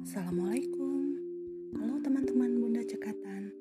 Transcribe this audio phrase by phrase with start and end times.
[0.00, 1.12] Assalamualaikum.
[1.76, 3.52] Halo teman-teman Bunda Cekatan.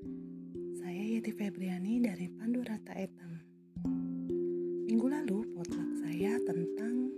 [0.79, 3.43] Saya Yeti Febriani dari Pandu Rata Etam
[4.87, 7.11] Minggu lalu potluck saya tentang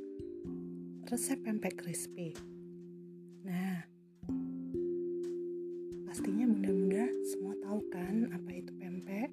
[1.06, 2.34] resep pempek crispy.
[3.46, 3.86] Nah
[6.10, 9.30] Pastinya bunda-bunda semua tahu kan apa itu pempek?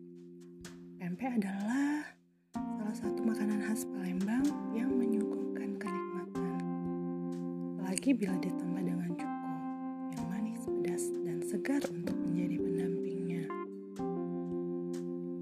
[1.00, 2.04] Pempek adalah
[2.52, 4.44] salah satu makanan khas Palembang
[4.76, 6.60] yang menyuguhkan kenikmatan.
[7.80, 9.37] Apalagi bila ditambah dengan cukup
[11.48, 13.48] segar untuk menjadi pendampingnya.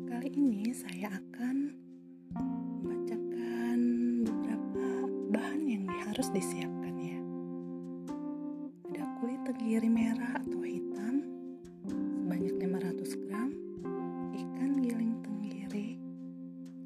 [0.06, 1.74] Kali ini saya akan
[2.30, 3.78] membacakan
[4.22, 4.86] beberapa
[5.34, 7.18] bahan yang harus disiapkan ya.
[8.86, 11.26] Ada kulit tenggiri merah atau hitam
[11.82, 13.50] sebanyak 500 gram,
[14.30, 15.98] ikan giling tenggiri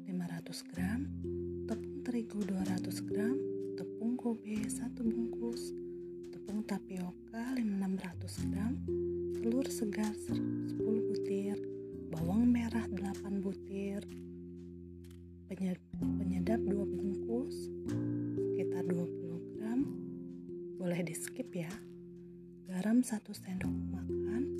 [0.09, 1.05] 500 gram,
[1.69, 3.37] tepung terigu 200 gram,
[3.77, 5.77] tepung kobe 1 bungkus,
[6.33, 8.50] tepung tapioka 600 gram,
[9.51, 11.59] telur segar 10 butir,
[12.07, 13.99] bawang merah 8 butir,
[15.51, 17.67] penyedap 2 bungkus,
[18.39, 19.83] sekitar 20 gram,
[20.79, 21.67] boleh di skip ya,
[22.63, 24.55] garam 1 sendok makan,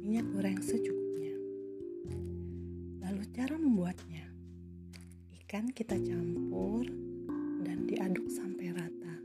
[0.00, 1.36] minyak goreng secukupnya.
[3.04, 4.32] Lalu cara membuatnya,
[5.44, 6.88] ikan kita campur
[7.68, 9.20] dan diaduk sampai rata.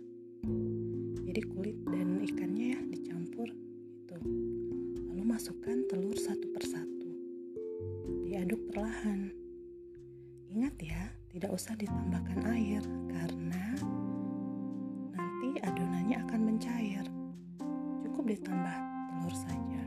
[1.23, 2.00] Jadi kulit dan
[5.41, 7.09] masukkan telur satu persatu.
[8.29, 9.33] Diaduk perlahan.
[10.53, 13.73] Ingat ya, tidak usah ditambahkan air karena
[15.17, 17.01] nanti adonannya akan mencair.
[18.05, 18.77] Cukup ditambah
[19.09, 19.83] telur saja.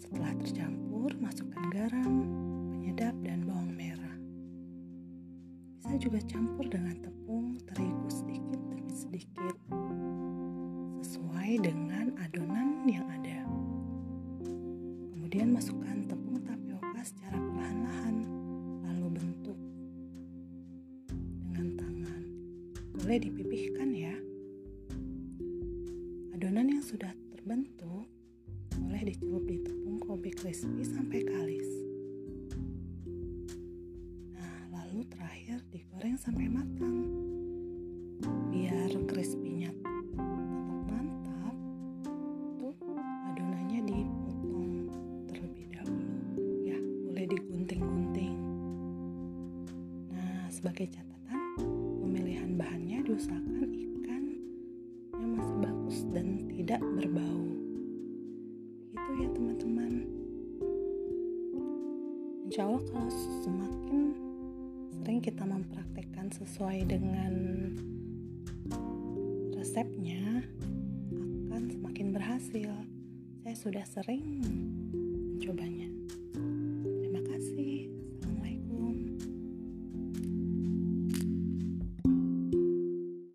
[0.00, 2.24] Setelah tercampur, masukkan garam,
[2.72, 4.16] penyedap, dan bawang merah.
[5.76, 9.56] Bisa juga campur dengan tepung terigu sedikit demi sedikit
[11.04, 13.15] sesuai dengan adonan yang ada.
[15.36, 18.24] Kemudian masukkan tepung tapioka secara perlahan-lahan,
[18.88, 19.58] lalu bentuk
[21.44, 22.22] dengan tangan.
[22.96, 24.16] Boleh dipipihkan ya.
[26.32, 28.08] Adonan yang sudah terbentuk
[28.80, 31.68] boleh dicelup di tepung kobe crispy sampai kalis.
[34.32, 37.12] Nah, lalu terakhir digoreng sampai matang.
[38.48, 39.68] Biar crispy-nya
[50.66, 51.38] sebagai catatan,
[52.02, 54.24] pemilihan bahannya diusahakan ikan
[55.14, 57.46] yang masih bagus dan tidak berbau.
[58.90, 59.92] Itu ya teman-teman.
[62.50, 63.10] Insya Allah kalau
[63.46, 64.10] semakin
[64.90, 67.34] sering kita mempraktekkan sesuai dengan
[69.54, 70.42] resepnya
[71.46, 72.74] akan semakin berhasil.
[73.46, 74.42] Saya sudah sering
[75.30, 75.85] mencobanya.